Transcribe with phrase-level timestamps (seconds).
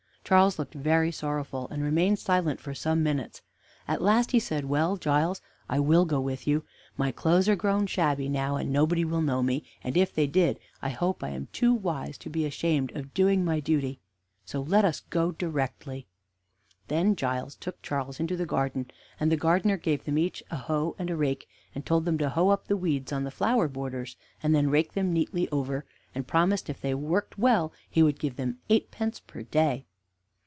[0.23, 3.41] Charles looked very sorrowful, and remained silent for some minutes;
[3.85, 6.63] at last he said: "Well, Giles, I will go with you;
[6.95, 10.57] my clothes are grown shabby now, and nobody will know me, and if they did
[10.81, 13.99] I hope I am too wise to be ashamed of doing my duty,
[14.45, 16.07] so let us go directly."
[16.87, 18.89] Then Giles took Charles into the garden,
[19.19, 21.45] and the gardener gave them each a hoe and a rake,
[21.75, 24.93] and told them to hoe up the weeds on the flower borders, and then rake
[24.93, 25.83] them neatly over,
[26.15, 29.83] and promised if they worked well he would give them eight pence per day.